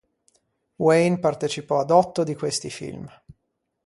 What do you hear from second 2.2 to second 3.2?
di questi film.